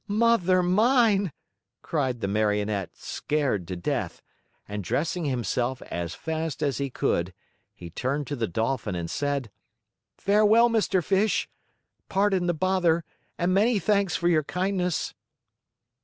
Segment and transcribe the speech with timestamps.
[0.07, 1.31] "Mother mine!"
[1.83, 4.23] cried the Marionette, scared to death;
[4.67, 7.35] and dressing himself as fast as he could,
[7.75, 9.51] he turned to the Dolphin and said:
[10.17, 11.03] "Farewell, Mr.
[11.03, 11.47] Fish.
[12.09, 13.03] Pardon the bother,
[13.37, 15.13] and many thanks for your kindness."